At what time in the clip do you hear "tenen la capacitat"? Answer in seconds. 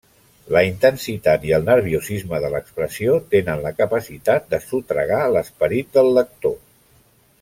3.35-4.49